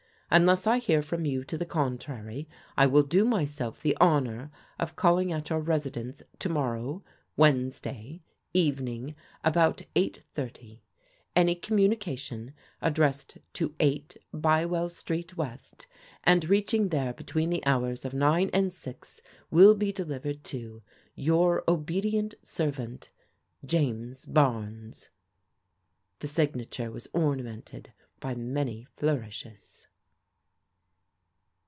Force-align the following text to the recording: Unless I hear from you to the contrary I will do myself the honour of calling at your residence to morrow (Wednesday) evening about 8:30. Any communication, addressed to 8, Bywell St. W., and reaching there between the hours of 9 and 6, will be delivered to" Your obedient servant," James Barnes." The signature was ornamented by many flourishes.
Unless 0.33 0.65
I 0.65 0.77
hear 0.77 1.01
from 1.01 1.25
you 1.25 1.43
to 1.43 1.57
the 1.57 1.65
contrary 1.65 2.47
I 2.77 2.87
will 2.87 3.03
do 3.03 3.25
myself 3.25 3.81
the 3.81 3.97
honour 3.99 4.49
of 4.79 4.95
calling 4.95 5.33
at 5.33 5.49
your 5.49 5.59
residence 5.59 6.23
to 6.39 6.47
morrow 6.47 7.03
(Wednesday) 7.35 8.21
evening 8.53 9.13
about 9.43 9.81
8:30. 9.93 10.79
Any 11.35 11.53
communication, 11.55 12.53
addressed 12.81 13.39
to 13.55 13.75
8, 13.81 14.15
Bywell 14.33 14.87
St. 14.87 15.35
W., 15.35 15.57
and 16.23 16.47
reaching 16.47 16.87
there 16.87 17.11
between 17.11 17.49
the 17.49 17.65
hours 17.65 18.05
of 18.05 18.13
9 18.13 18.49
and 18.53 18.71
6, 18.71 19.21
will 19.49 19.75
be 19.75 19.91
delivered 19.91 20.45
to" 20.45 20.81
Your 21.13 21.61
obedient 21.69 22.35
servant," 22.41 23.09
James 23.75 24.25
Barnes." 24.25 25.09
The 26.19 26.29
signature 26.29 26.89
was 26.89 27.09
ornamented 27.13 27.91
by 28.21 28.33
many 28.33 28.87
flourishes. 28.95 29.89